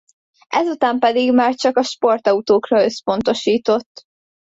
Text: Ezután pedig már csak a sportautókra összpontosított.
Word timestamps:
Ezután 0.47 0.99
pedig 0.99 1.33
már 1.33 1.55
csak 1.55 1.77
a 1.77 1.83
sportautókra 1.83 2.83
összpontosított. 2.83 4.05